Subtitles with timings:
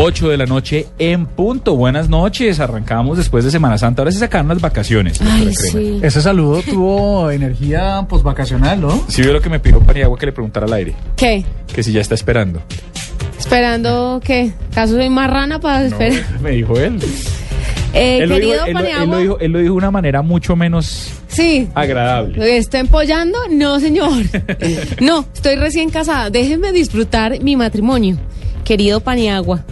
[0.00, 1.74] 8 de la noche en punto.
[1.76, 2.60] Buenas noches.
[2.60, 4.02] Arrancamos después de Semana Santa.
[4.02, 5.20] Ahora se sacaron las vacaciones.
[5.20, 5.98] Ay, sí.
[6.02, 9.02] Ese saludo tuvo energía posvacacional, ¿no?
[9.08, 10.94] Sí vio lo que me pidió Paniagua que le preguntara al aire.
[11.16, 11.44] ¿Qué?
[11.74, 12.62] Que si ya está esperando.
[13.38, 14.52] ¿Esperando qué?
[14.74, 16.40] ¿Caso soy marrana para No, esperar?
[16.40, 16.98] me dijo él.
[17.94, 19.18] Eh, él, lo dijo, querido él lo- él lo Paniagua.
[19.18, 21.68] dijo, él lo dijo de una manera mucho menos Sí.
[21.74, 22.56] agradable.
[22.58, 23.38] ¿Estoy empollando?
[23.50, 24.10] No, señor.
[25.00, 26.30] No, estoy recién casada.
[26.30, 28.16] Déjenme disfrutar mi matrimonio.
[28.64, 29.64] Querido Paniagua.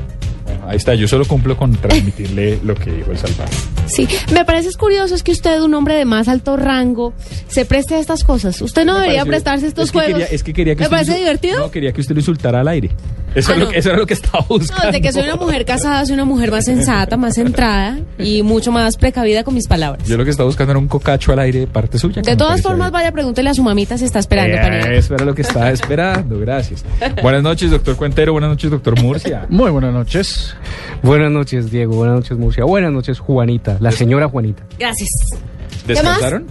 [0.69, 0.95] Ahí está.
[0.95, 3.55] Yo solo cumplo con transmitirle lo que dijo el salvaje.
[3.87, 7.15] Sí, me parece curioso es que usted, un hombre de más alto rango,
[7.49, 8.61] se preste a estas cosas.
[8.61, 10.15] Usted no Me debería pareció- prestarse estos es que juegos.
[10.21, 11.59] Quería, es que quería que ¿Me parece lo- divertido?
[11.61, 12.91] No, quería que usted lo insultara al aire.
[13.37, 13.71] Eso, Ah, es lo no.
[13.71, 14.87] que, eso era lo que estaba No, buscando.
[14.87, 18.73] desde que soy una mujer casada, soy una mujer más sensata, más centrada y mucho
[18.73, 20.09] más precavida con mis palabras.
[20.09, 22.23] Yo lo que estaba buscando era un cocacho al aire de parte suya.
[22.23, 22.93] De todas formas, bien.
[22.95, 24.93] vaya, pregúntele a su mamita si está esperando, Paniagua.
[24.95, 26.85] Eso era lo que estaba esperando, gracias.
[27.23, 28.33] Buenas noches, doctor Cuentero.
[28.33, 29.47] Buenas noches, doctor Murcia.
[29.51, 30.55] Muy buenas noches.
[31.03, 31.95] Buenas noches, Diego.
[31.97, 32.65] Buenas noches, Murcia.
[32.65, 33.77] Buenas noches, Juanita.
[33.81, 34.63] La señora Juanita.
[34.79, 35.11] Gracias.
[35.87, 36.47] ¿Descansaron?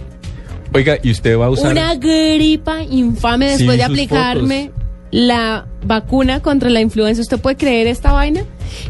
[0.72, 1.72] Oiga, ¿y usted va a usar...?
[1.72, 4.70] Una gripa infame Sí, después de aplicarme
[5.10, 7.22] la vacuna contra la influenza.
[7.22, 8.42] ¿Usted puede creer esta vaina?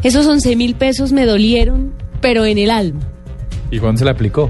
[0.03, 3.01] Esos 11 mil pesos me dolieron, pero en el alma.
[3.71, 4.49] ¿Y cuándo se la aplicó?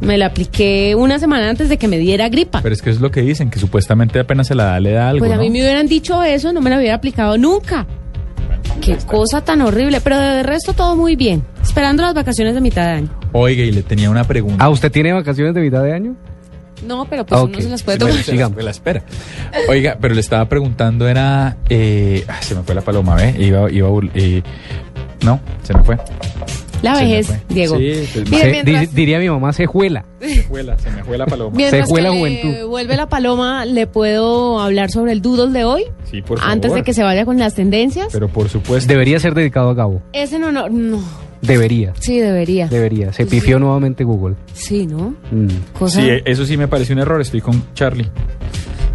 [0.00, 2.60] Me la apliqué una semana antes de que me diera gripa.
[2.62, 5.08] Pero es que es lo que dicen, que supuestamente apenas se la da, le da
[5.08, 5.42] algo, pues a ¿no?
[5.42, 7.86] mí me hubieran dicho eso, no me la hubiera aplicado nunca.
[8.82, 11.42] Qué cosa tan horrible, pero de resto todo muy bien.
[11.62, 13.08] Esperando las vacaciones de mitad de año.
[13.32, 14.62] Oiga, y le tenía una pregunta.
[14.62, 16.14] ¿Ah, usted tiene vacaciones de mitad de año?
[16.84, 18.14] No, pero pues Ah, uno se las puede tomar.
[18.16, 18.56] sigamos.
[18.58, 19.02] la, la espera.
[19.68, 21.56] Oiga, pero le estaba preguntando, era...
[21.68, 23.34] eh, ah, se me fue la paloma, ¿ve?
[23.38, 24.42] Iba, iba, eh,
[25.22, 25.96] no, se me fue.
[26.82, 27.40] La Se me vejez, fue.
[27.48, 27.78] Diego.
[27.78, 27.92] Sí,
[28.28, 30.04] pues, Se- mientras- diría mi mamá, se juela.
[30.20, 31.56] se, me fue la, se me fue la paloma.
[31.56, 32.68] Mientras Se fue que la le juventud.
[32.68, 35.84] vuelve la paloma, ¿le puedo hablar sobre el doodle de hoy?
[36.10, 36.52] Sí, por favor.
[36.52, 38.08] Antes de que se vaya con las tendencias.
[38.12, 38.86] Pero por supuesto.
[38.92, 40.02] Debería ser dedicado a Gabo.
[40.12, 41.00] Ese no, no, no.
[41.42, 41.92] Debería.
[42.00, 42.68] Sí, debería.
[42.68, 43.12] Debería.
[43.12, 43.30] Se Sí.
[43.30, 44.36] pifió nuevamente Google.
[44.52, 45.14] Sí, ¿no?
[45.30, 45.48] Mm.
[45.78, 46.00] Cosa...
[46.00, 47.20] Sí, eso sí me pareció un error.
[47.20, 48.08] Estoy con Charlie.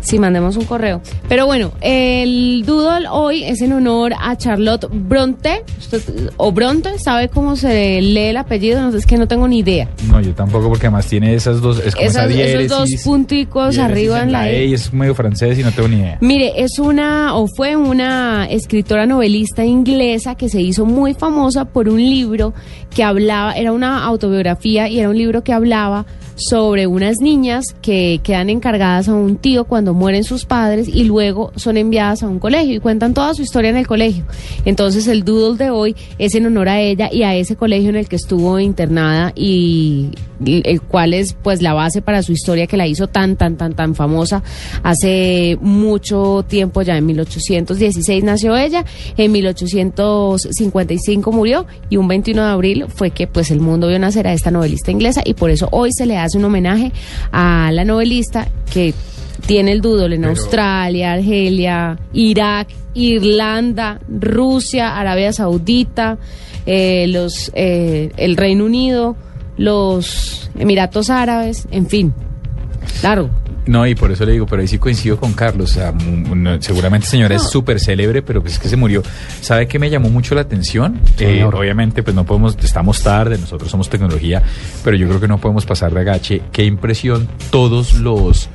[0.01, 1.01] Sí, mandemos un correo.
[1.29, 5.63] Pero bueno, el doodle hoy es en honor a Charlotte Bronte.
[5.79, 6.01] Usted,
[6.37, 8.81] o Bronte, ¿sabe cómo se lee el apellido?
[8.81, 9.87] No sé, es que no tengo ni idea.
[10.07, 11.79] No, yo tampoco, porque además tiene esas dos.
[11.85, 14.65] Es como esa Esas- esos diéresis, dos punticos arriba en la E.
[14.65, 16.17] y es medio francés y no tengo ni idea.
[16.21, 21.87] Mire, es una, o fue una escritora novelista inglesa que se hizo muy famosa por
[21.89, 22.53] un libro
[22.93, 26.05] que hablaba, era una autobiografía y era un libro que hablaba
[26.35, 31.51] sobre unas niñas que quedan encargadas a un tío cuando mueren sus padres y luego
[31.55, 34.25] son enviadas a un colegio y cuentan toda su historia en el colegio.
[34.65, 37.95] Entonces el doodle de hoy es en honor a ella y a ese colegio en
[37.95, 40.11] el que estuvo internada y
[40.45, 43.73] el cual es pues la base para su historia que la hizo tan tan tan
[43.73, 44.41] tan famosa
[44.83, 48.85] hace mucho tiempo ya en 1816 nació ella
[49.17, 54.25] en 1855 murió y un 21 de abril fue que pues el mundo vio nacer
[54.27, 56.91] a esta novelista inglesa y por eso hoy se le hace un homenaje
[57.31, 58.93] a la novelista que
[59.45, 66.17] tiene el doodle en Pero- Australia, Argelia, Irak, Irlanda, Rusia, Arabia Saudita,
[66.65, 69.15] eh, los, eh, el Reino Unido,
[69.57, 72.13] los Emiratos Árabes, en fin.
[72.99, 73.29] Claro.
[73.67, 75.71] No, y por eso le digo, pero ahí sí coincido con Carlos.
[75.71, 79.03] O sea, no, seguramente señora es súper célebre, pero pues es que se murió.
[79.41, 80.99] ¿Sabe qué me llamó mucho la atención?
[81.19, 84.41] Eh, obviamente, pues no podemos, estamos tarde, nosotros somos tecnología,
[84.83, 86.41] pero yo creo que no podemos pasar de agache.
[86.51, 88.49] Qué impresión todos los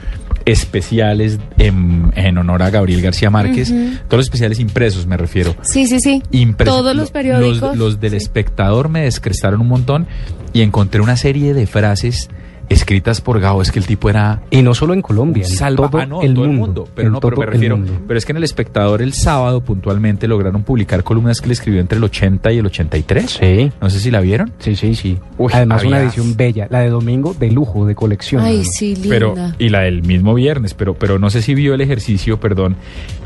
[0.50, 3.68] especiales en, en honor a Gabriel García Márquez,
[4.08, 5.54] todos los especiales impresos me refiero.
[5.62, 6.22] Sí, sí, sí.
[6.32, 7.60] Impresi- Todos los lo- periódicos.
[7.60, 8.16] Los, los del Sí.
[8.16, 10.06] espectador me descrestaron un montón
[10.52, 12.28] y encontré una serie de frases
[12.68, 13.62] escritas por Gao.
[13.62, 16.22] Es que el tipo era Y no solo en Colombia, en salva todo, ah, no,
[16.22, 17.76] el, todo mundo, Pero no, pero me el refiero.
[17.76, 17.92] mundo.
[18.06, 21.80] Pero es que en el espectador el sábado puntualmente lograron publicar columnas que le escribió
[21.80, 23.30] entre el 80 y el 83.
[23.30, 23.72] Sí.
[23.80, 24.52] No sé si la vieron.
[24.58, 25.18] Sí, sí, sí.
[25.38, 26.66] Uy, Además, una edición bella.
[26.70, 28.42] La de domingo, de lujo, de colección.
[28.42, 29.08] Ay, sí, linda.
[29.10, 32.76] Pero, y la del mismo viernes, pero, pero no sé si vio el ejercicio, perdón.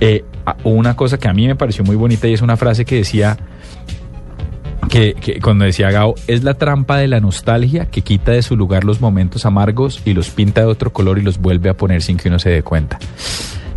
[0.01, 0.25] Eh,
[0.65, 3.37] una cosa que a mí me pareció muy bonita y es una frase que decía,
[4.91, 8.57] que, que cuando decía Gao, es la trampa de la nostalgia que quita de su
[8.57, 12.03] lugar los momentos amargos y los pinta de otro color y los vuelve a poner
[12.03, 12.99] sin que uno se dé cuenta.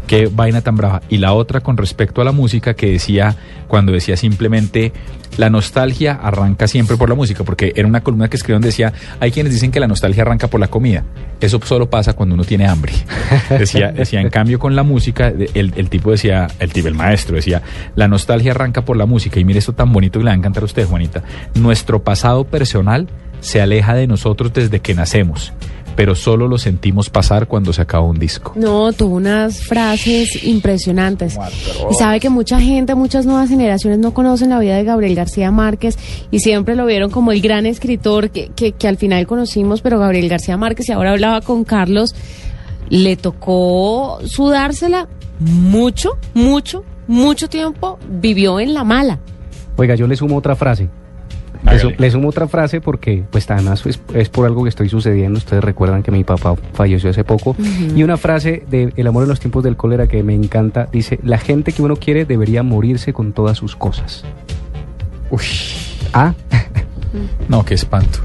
[0.07, 1.01] Qué vaina tan brava.
[1.09, 3.35] Y la otra con respecto a la música que decía,
[3.67, 4.91] cuando decía simplemente,
[5.37, 9.31] la nostalgia arranca siempre por la música, porque era una columna que escribieron, decía, hay
[9.31, 11.03] quienes dicen que la nostalgia arranca por la comida.
[11.41, 12.93] Eso solo pasa cuando uno tiene hambre.
[13.49, 17.35] Decía, decía en cambio con la música, el, el tipo decía, el tipo, el maestro
[17.35, 17.61] decía,
[17.95, 19.39] la nostalgia arranca por la música.
[19.39, 21.23] Y mire esto tan bonito que le va a encantar a usted, Juanita.
[21.55, 23.07] Nuestro pasado personal
[23.39, 25.53] se aleja de nosotros desde que nacemos,
[25.95, 28.53] pero solo lo sentimos pasar cuando se acaba un disco.
[28.55, 31.37] No, tuvo unas frases impresionantes.
[31.89, 35.51] Y sabe que mucha gente, muchas nuevas generaciones no conocen la vida de Gabriel García
[35.51, 35.97] Márquez
[36.31, 39.99] y siempre lo vieron como el gran escritor que, que, que al final conocimos, pero
[39.99, 42.15] Gabriel García Márquez, y ahora hablaba con Carlos,
[42.89, 45.07] le tocó sudársela
[45.39, 49.19] mucho, mucho, mucho tiempo, vivió en la mala.
[49.75, 50.89] Oiga, yo le sumo otra frase.
[51.63, 51.79] Le, Hágale.
[51.95, 55.37] su- le sumo otra frase porque, pues, además es, es por algo que estoy sucediendo.
[55.37, 57.55] Ustedes recuerdan que mi papá falleció hace poco.
[57.95, 61.19] Y una frase de El amor en los tiempos del cólera que me encanta dice:
[61.23, 64.23] La gente que uno quiere debería morirse con todas sus cosas.
[65.31, 65.43] Uy,
[66.13, 66.33] Ah,
[67.47, 68.19] no, qué espanto.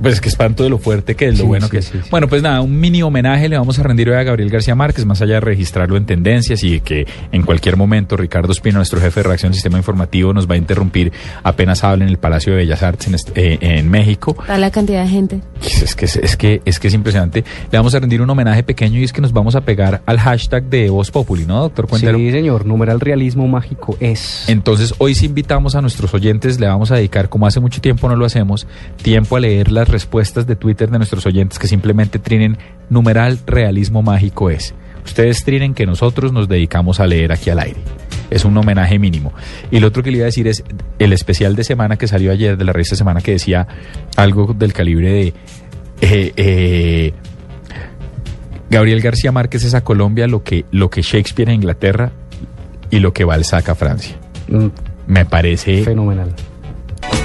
[0.00, 1.84] Pues es que espanto de lo fuerte que es, lo Sí, bueno sí, que es.
[1.86, 2.08] sí, sí.
[2.10, 5.04] Bueno, pues nada, un mini homenaje le vamos a rendir hoy a Gabriel García Márquez,
[5.04, 9.20] más allá de registrarlo en tendencias y que en cualquier momento Ricardo Espino, nuestro jefe
[9.20, 11.12] de redacción del Sistema Informativo, nos va a interrumpir
[11.42, 14.36] apenas hable en el Palacio de Bellas Artes en, est- eh, en México.
[14.40, 15.40] Está la cantidad de gente.
[15.62, 17.44] Es que es, es que es que es impresionante.
[17.70, 20.18] Le vamos a rendir un homenaje pequeño y es que nos vamos a pegar al
[20.18, 22.18] hashtag de Voz Populi, ¿no, doctor Cuentero?
[22.18, 22.66] sí, señor.
[22.66, 24.44] Numeral realismo mágico es.
[24.48, 28.08] Entonces, hoy sí invitamos a nuestros oyentes, le vamos a dedicar, como hace mucho tiempo
[28.08, 28.66] no lo hacemos,
[29.02, 32.58] tiempo a leer las respuestas de Twitter de nuestros oyentes que simplemente trinen
[32.90, 34.74] numeral realismo mágico es.
[35.04, 37.78] Ustedes trinen que nosotros nos dedicamos a leer aquí al aire.
[38.28, 39.32] Es un homenaje mínimo.
[39.70, 40.64] Y lo otro que le iba a decir es
[40.98, 43.68] el especial de semana que salió ayer de la revista Semana que decía
[44.16, 45.34] algo del calibre de...
[46.00, 47.12] eh, eh,
[48.68, 52.10] Gabriel García Márquez es a Colombia lo que, lo que Shakespeare a Inglaterra
[52.90, 54.16] y lo que Balzac a Francia.
[54.48, 54.66] Mm,
[55.06, 55.84] Me parece.
[55.84, 56.34] Fenomenal.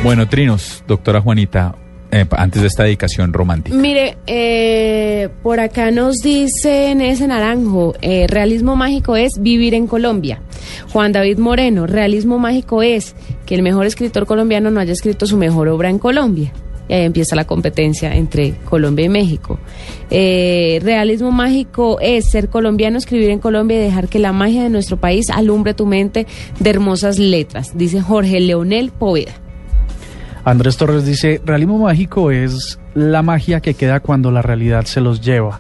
[0.03, 1.75] Bueno, Trinos, doctora Juanita,
[2.11, 3.75] eh, antes de esta dedicación romántica.
[3.75, 10.41] Mire, eh, por acá nos dicen ese naranjo, eh, realismo mágico es vivir en Colombia.
[10.91, 13.15] Juan David Moreno, realismo mágico es
[13.45, 16.51] que el mejor escritor colombiano no haya escrito su mejor obra en Colombia.
[16.89, 19.59] Y ahí empieza la competencia entre Colombia y México.
[20.09, 24.69] Eh, realismo mágico es ser colombiano, escribir en Colombia y dejar que la magia de
[24.69, 26.27] nuestro país alumbre tu mente
[26.59, 29.31] de hermosas letras, dice Jorge Leonel Poveda.
[30.43, 35.21] Andrés Torres dice, realismo mágico es la magia que queda cuando la realidad se los
[35.21, 35.59] lleva.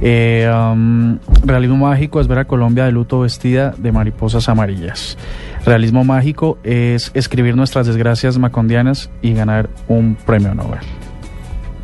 [0.00, 5.18] Eh, um, realismo mágico es ver a Colombia de luto vestida de mariposas amarillas.
[5.66, 10.80] Realismo mágico es escribir nuestras desgracias macondianas y ganar un premio Nobel.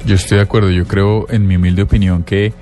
[0.06, 2.54] Yo estoy de acuerdo, yo creo, en mi humilde opinión, que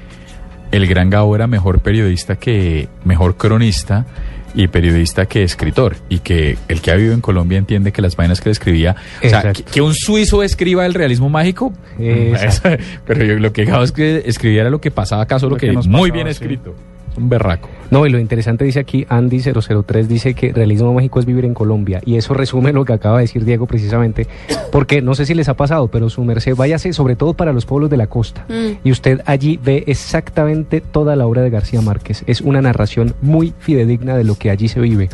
[0.73, 4.07] el gran Gabo era mejor periodista que, mejor cronista
[4.55, 5.97] y periodista que escritor.
[6.09, 8.97] Y que el que ha vivido en Colombia entiende que las vainas que le escribía.
[9.25, 11.73] O sea, que, que un suizo escriba el realismo mágico.
[11.99, 12.85] Exacto.
[13.07, 15.73] pero yo- lo que escri- escribía era lo que pasaba acá, solo Lo que que
[15.73, 16.71] nos muy pasaba, bien escrito.
[16.71, 17.69] Es un berraco.
[17.91, 22.01] No, y lo interesante dice aquí, Andy003 dice que realismo mágico es vivir en Colombia.
[22.05, 24.27] Y eso resume lo que acaba de decir Diego precisamente.
[24.71, 27.67] Porque no sé si les ha pasado, pero su merced, váyase sobre todo para los
[27.67, 28.45] pueblos de la costa.
[28.49, 28.87] Mm.
[28.87, 32.25] Y usted allí ve exactamente toda la obra de García Márquez.
[32.27, 35.09] Es una narración muy fidedigna de lo que allí se vive.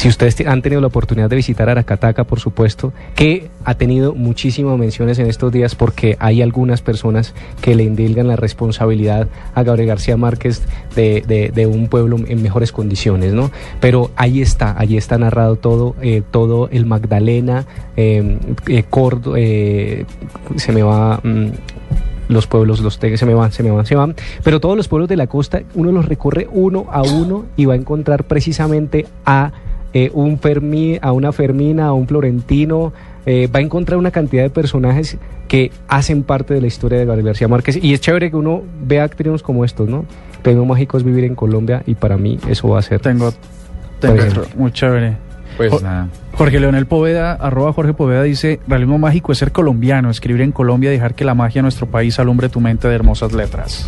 [0.00, 4.14] Si ustedes te- han tenido la oportunidad de visitar Aracataca, por supuesto, que ha tenido
[4.14, 9.62] muchísimas menciones en estos días porque hay algunas personas que le indilgan la responsabilidad a
[9.62, 10.62] Gabriel García Márquez
[10.96, 13.50] de, un pueblo en mejores condiciones, ¿no?
[13.78, 17.66] Pero ahí está, allí está narrado todo, eh, todo el Magdalena,
[17.98, 18.84] eh, eh,
[19.36, 20.04] eh,
[20.56, 21.20] se me va...
[21.22, 21.46] mm,
[22.30, 24.14] los pueblos, los te- se me van, se me van, se van.
[24.44, 27.74] Pero todos los pueblos de la costa, uno los recorre uno a uno y va
[27.74, 29.50] a encontrar precisamente a
[29.92, 30.38] eh, un
[31.02, 32.92] a una Fermina, a un Florentino.
[33.26, 37.04] eh, va a encontrar una cantidad de personajes que hacen parte de la historia de
[37.04, 37.78] Gabriel García Márquez.
[37.82, 40.04] Y es chévere que uno vea actrinos como estos, ¿no?
[40.42, 43.00] Tengo mágico es vivir en Colombia y para mí eso va a ser.
[43.00, 43.32] Tengo,
[44.00, 45.16] tengo Por otro, muy chévere.
[45.56, 46.08] Pues Jo- nada.
[46.32, 50.88] Jorge Leonel Poveda, arroba Jorge Poveda, dice, realismo mágico es ser colombiano, escribir en Colombia
[50.90, 53.86] y dejar que la magia de nuestro país alumbre tu mente de hermosas letras.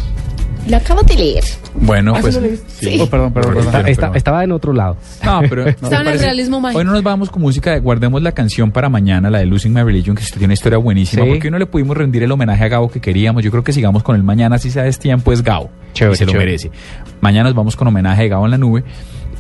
[0.68, 1.44] Lo acabo de leer.
[1.74, 2.38] Bueno, pues.
[2.80, 2.98] Sí.
[3.00, 3.88] Oh, perdón, perdón, Pero- perdón.
[3.88, 4.96] Está- estaba en otro lado.
[5.24, 5.66] No, pero.
[5.68, 6.78] Estaba me en el realismo mágico.
[6.78, 9.82] Hoy no nos vamos con música, guardemos la canción para mañana, la de Losing My
[9.82, 11.30] Religion, que usted tiene una historia buenísima, Sí.
[11.30, 13.42] porque hoy no le pudimos rendir el homenaje a Gabo que queríamos.
[13.42, 15.70] Yo creo que sigamos con el mañana, si sea tiempo, es Gabo.
[15.94, 16.46] Chévere, y se lo chévere.
[16.50, 16.70] merece.
[17.20, 18.84] Mañana nos vamos con homenaje de Gabo en la nube.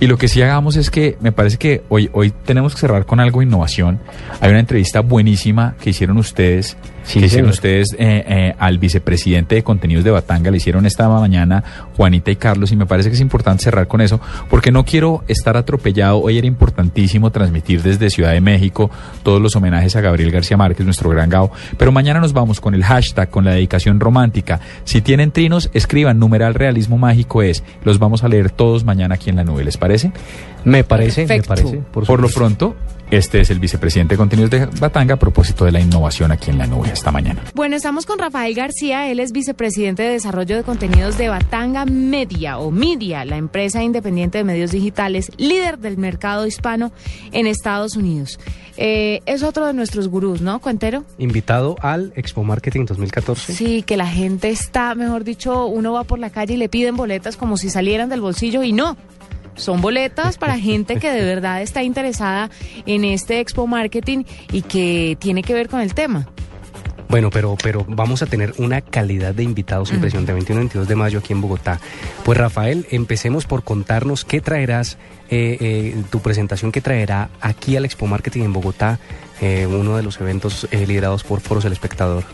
[0.00, 3.06] Y lo que sí hagamos es que me parece que hoy, hoy tenemos que cerrar
[3.06, 4.00] con algo de innovación.
[4.40, 7.74] Hay una entrevista buenísima que hicieron ustedes, Sí, que hicieron señor.
[7.82, 11.62] ustedes eh, eh, al vicepresidente de contenidos de Batanga, le hicieron esta mañana
[11.96, 15.24] Juanita y Carlos, y me parece que es importante cerrar con eso, porque no quiero
[15.28, 16.20] estar atropellado.
[16.20, 18.90] Hoy era importantísimo transmitir desde Ciudad de México
[19.22, 22.74] todos los homenajes a Gabriel García Márquez, nuestro gran Gao, pero mañana nos vamos con
[22.74, 24.60] el hashtag, con la dedicación romántica.
[24.84, 27.62] Si tienen trinos, escriban numeral realismo mágico es.
[27.84, 30.12] Los vamos a leer todos mañana aquí en la nube, ¿les parece?
[30.64, 31.50] Me parece, Perfecto.
[31.50, 31.82] me parece.
[31.92, 32.38] Por, lo supuesto.
[32.38, 32.76] pronto,
[33.12, 36.56] este es el vicepresidente de contenidos de Batanga a propósito de la innovación aquí en
[36.56, 37.42] la nube esta mañana.
[37.54, 42.58] Bueno, estamos con Rafael García, él es vicepresidente de desarrollo de contenidos de Batanga Media
[42.58, 46.92] o Media, la empresa independiente de medios digitales, líder del mercado hispano
[47.32, 48.38] en Estados Unidos.
[48.76, 51.04] Eh, es otro de nuestros gurús, ¿no, Cuentero?
[51.18, 53.52] Invitado al Expo Marketing 2014.
[53.52, 56.96] Sí, que la gente está, mejor dicho, uno va por la calle y le piden
[56.96, 58.96] boletas como si salieran del bolsillo y no.
[59.56, 62.48] Son boletas para gente que de verdad está interesada
[62.86, 66.28] en este Expo Marketing y que tiene que ver con el tema.
[67.12, 70.96] Bueno, pero, pero vamos a tener una calidad de invitados impresionante, 21 y 22 de
[70.96, 71.78] mayo aquí en Bogotá.
[72.24, 74.96] Pues Rafael, empecemos por contarnos qué traerás,
[75.28, 78.98] eh, eh, tu presentación que traerá aquí al Expo Marketing en Bogotá,
[79.42, 82.24] eh, uno de los eventos eh, liderados por Foros El Espectador.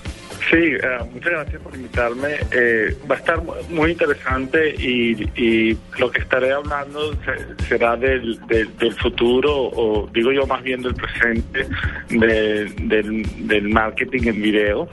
[0.51, 0.81] Sí, eh,
[1.13, 2.37] muchas gracias por invitarme.
[2.53, 7.97] Eh, va a estar mu- muy interesante y, y lo que estaré hablando se- será
[7.97, 11.67] del, del, del futuro, o digo yo más bien del presente,
[12.09, 14.89] de- del, del marketing en video.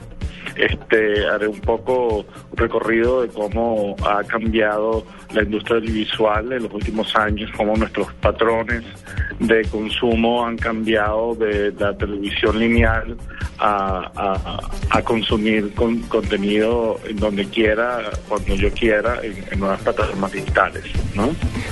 [0.54, 2.24] Este, haré un poco
[2.54, 8.12] recorrido de cómo ha cambiado la industria del visual en los últimos años, cómo nuestros
[8.14, 8.82] patrones
[9.40, 13.16] de consumo han cambiado de la televisión lineal
[13.58, 20.84] a, consumir con- contenido en donde quiera, cuando yo quiera, en, nuevas plataformas digitales.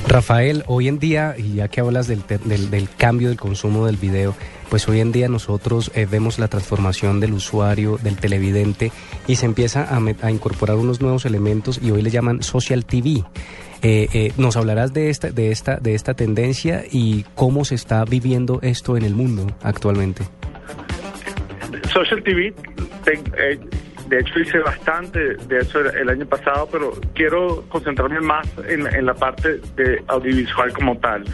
[0.09, 3.97] Rafael, hoy en día, y ya que hablas del, del, del cambio del consumo del
[3.97, 4.35] video,
[4.69, 8.93] pues hoy en día nosotros eh, vemos la transformación del usuario, del televidente,
[9.27, 13.25] y se empieza a, a incorporar unos nuevos elementos y hoy le llaman social TV.
[13.83, 18.03] Eh, eh, ¿Nos hablarás de esta, de, esta, de esta tendencia y cómo se está
[18.07, 20.25] viviendo esto en el mundo actualmente?
[21.93, 22.55] Social TV,
[24.09, 29.07] de hecho hice bastante de eso el, año pasado, pero quiero concentrarme más en, en
[29.07, 31.25] la parte de audiovisual como tal,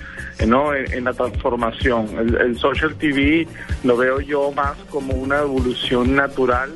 [0.47, 0.75] ¿no?
[0.75, 2.09] En, la transformación.
[2.19, 3.47] El, el social TV
[3.85, 6.71] lo veo yo más como una evolución natural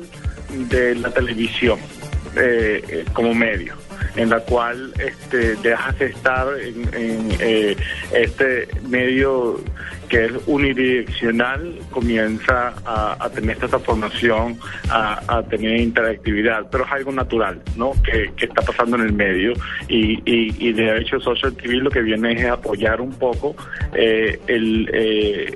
[0.69, 1.79] de la televisión
[2.35, 3.75] eh, eh, como medio
[4.15, 7.75] en la cual este, dejas de estar en, en, eh,
[8.13, 9.59] este medio
[10.07, 14.57] que es unidireccional, comienza a, tener esta transformación,
[14.89, 17.91] a, tener interactividad, pero es algo natural, ¿no?
[18.03, 19.53] Que, que está pasando en el medio
[19.87, 23.55] y, y, y de hecho Social TV lo que viene es apoyar un poco
[23.93, 24.89] eh, el...
[24.93, 25.55] eh,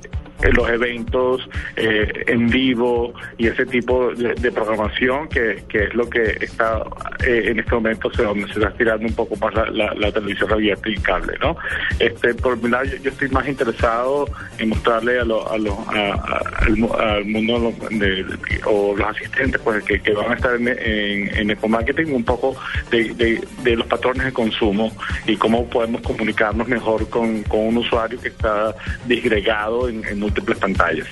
[0.53, 6.09] los eventos eh, en vivo y ese tipo de, de programación que, que es lo
[6.09, 6.83] que está
[7.25, 10.89] eh, en este momento se, donde se está estirando un poco más la, televisión abierta
[10.89, 11.55] y cable, ¿no?
[11.99, 14.27] Este, por mi lado, yo, yo estoy más interesado
[14.57, 19.07] en mostrarle a lo- a lo- a- a- al, al mundo de- de- o los
[19.07, 22.55] asistentes pues que, que van a estar en, en, en ecomarketing un poco
[22.91, 24.91] de, de- de los patrones de consumo
[25.27, 28.73] y cómo podemos comunicarnos mejor con, con un usuario que está
[29.05, 31.07] disgregado en, en múltiples pantallas.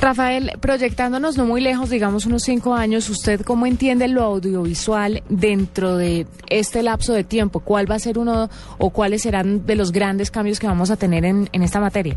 [0.00, 5.96] Rafael, proyectándonos no muy lejos, digamos unos cinco años, ¿usted cómo entiende lo audiovisual dentro
[5.96, 7.60] de este lapso de tiempo?
[7.60, 10.96] ¿Cuál va a ser uno o cuáles serán de los grandes cambios que vamos a
[10.96, 12.16] tener en, en esta materia?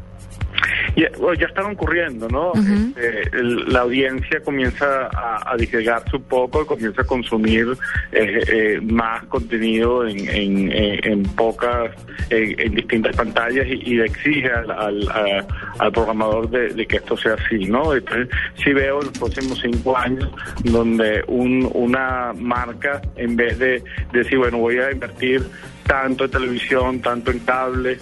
[0.95, 2.53] Ya, bueno, ya están ocurriendo, ¿no?
[2.95, 7.67] Este, el- la audiencia comienza a, a disgregarse un poco, comienza a consumir
[8.11, 11.91] eh, eh, más contenido en, en, en- en pocas,
[12.29, 15.45] en, en distintas pantallas y, exige al, al, a-
[15.79, 17.93] al programador de, de que esto sea así, ¿no?
[17.93, 18.29] Entonces,
[18.63, 20.29] sí veo en los próximos cinco años
[20.63, 25.43] donde un, una marca, en vez de decir, bueno, voy a invertir
[25.85, 27.97] tanto en televisión, tanto en cable,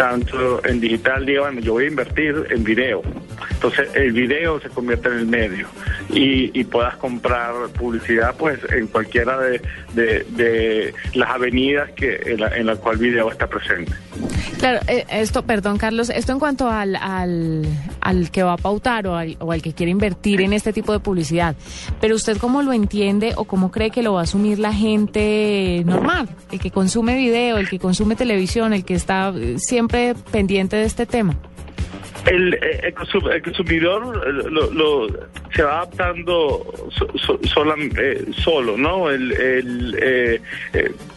[0.00, 3.02] tanto en digital, bueno, yo voy a invertir en video.
[3.50, 5.68] Entonces el video se convierte en el medio
[6.12, 9.60] y, y puedas comprar publicidad pues en cualquiera de,
[9.94, 13.92] de- de las avenidas que en la, en la cual video está presente.
[14.58, 17.64] Claro, eh, esto, perdón Carlos, esto en cuanto al, al,
[18.00, 20.92] al que va a pautar o al, o al que quiere invertir en este tipo
[20.92, 21.54] de publicidad,
[22.00, 25.82] pero usted cómo lo entiende o cómo cree que lo va a asumir la gente
[25.86, 30.76] normal, el que consume video, el que consume televisión, el que está eh, siempre pendiente
[30.76, 31.36] de este tema.
[32.26, 32.92] El, eh,
[33.32, 35.06] el, consumidor eh, lo, lo,
[35.54, 36.90] se va adaptando
[37.98, 39.10] eh, solo, ¿no?
[39.10, 40.42] El, el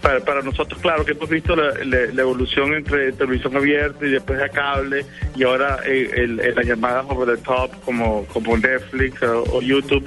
[0.01, 4.41] para, para, nosotros, claro, que hemos visto la, la, evolución entre televisión abierta y después
[4.41, 10.05] a cable y ahora el, las llamadas over the top como, como Netflix o, YouTube.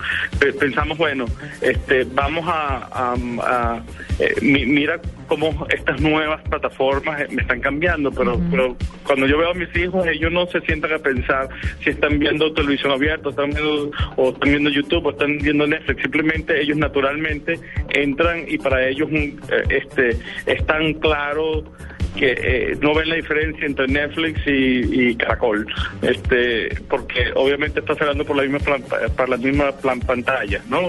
[0.59, 1.27] Pensamos, bueno,
[1.61, 3.83] este vamos a, a,
[4.43, 9.75] mira cómo estas nuevas plataformas me están cambiando, pero, pero cuando yo veo a mis
[9.77, 11.49] hijos, ellos no se sientan a pensar
[11.83, 16.03] si están viendo televisión abierta, están viendo, o están viendo YouTube, o están viendo Netflix.
[16.03, 17.59] Simplemente ellos naturalmente
[17.91, 21.65] entran y para ellos un, eh, este es tan claro
[22.17, 25.67] que eh, no ven la diferencia entre Netflix y, Caracol,
[26.03, 28.59] este, porque obviamente está cerrando por la misma
[29.17, 30.89] para la misma plan pantalla, ¿no?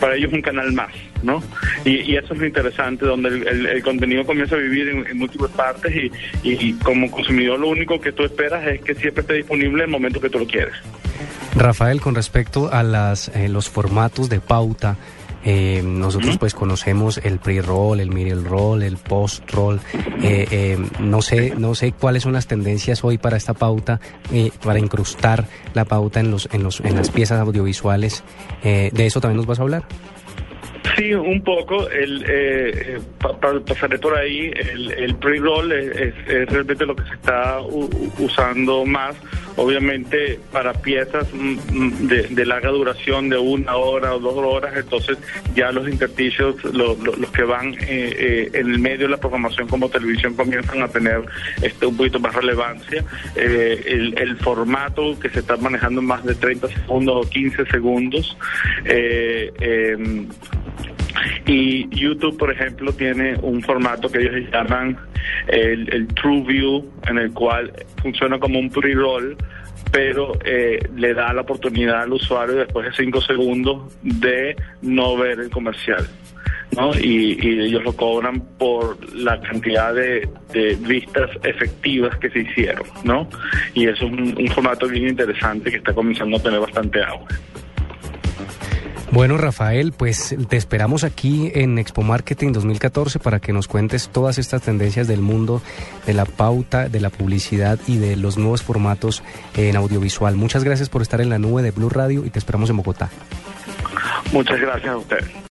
[0.00, 0.90] Para ellos un canal más,
[1.22, 1.42] ¿no?
[1.84, 6.10] Y, eso es lo interesante, donde el, contenido comienza a vivir en, múltiples partes y,
[6.42, 9.90] y, como consumidor lo único que tú esperas es que siempre esté disponible en el
[9.90, 10.74] momento que tú lo quieres.
[11.54, 14.96] Rafael, con respecto a las, eh, los formatos de pauta,
[15.44, 19.80] eh, nosotros pues conocemos el pre-roll, el middle roll, el post-roll.
[20.22, 24.00] Eh, eh, no sé, no sé cuáles son las tendencias hoy para esta pauta,
[24.62, 28.24] para incrustar la pauta en los, en los, en las piezas audiovisuales.
[28.62, 29.84] de eso también nos vas a hablar.
[30.96, 31.88] Sí, un poco.
[31.88, 32.98] El, eh,
[33.66, 34.50] pasaré por ahí.
[34.56, 36.14] El, pre-roll es,
[36.50, 37.60] realmente lo que se está
[38.18, 39.16] usando más,
[39.58, 44.74] obviamente para piezas mm, mm, de, larga duración, de una hora o dos horas.
[44.76, 45.18] Entonces,
[45.54, 46.96] ya los intersticios, los
[47.32, 51.22] que van eh, eh, en el medio de la programación como televisión, comienzan a tener
[51.60, 53.04] este un poquito más relevancia.
[53.34, 58.36] Eh, el, formato que se está manejando más de 30 segundos o 15 segundos.
[61.46, 64.96] Y YouTube, por ejemplo, tiene un formato que ellos llaman
[65.46, 67.72] el, True View, en el cual
[68.02, 69.36] funciona como un pre-roll,
[69.90, 75.40] pero eh, le da la oportunidad al usuario después de cinco segundos de no ver
[75.40, 76.06] el comercial.
[76.76, 76.92] ¿no?
[76.94, 80.28] Y, ellos lo cobran por la cantidad de,
[80.80, 83.28] vistas efectivas que se hicieron, ¿no?
[83.74, 87.34] Y es un, un formato bien interesante que está comenzando a tener bastante auge.
[89.10, 94.38] Bueno, Rafael, pues te esperamos aquí en Expo Marketing 2014 para que nos cuentes todas
[94.38, 95.62] estas tendencias del mundo
[96.06, 99.22] de la pauta, de la publicidad y de los nuevos formatos
[99.56, 100.36] en audiovisual.
[100.36, 103.08] Muchas gracias por estar en la nube de Blue Radio y te esperamos en Bogotá.
[104.30, 105.24] Muchas gracias a usted.